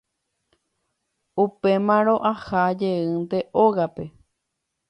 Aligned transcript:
upémarõ 1.43 2.15
aha 2.31 2.65
jeýnte 2.85 3.47
ógape 3.67 4.11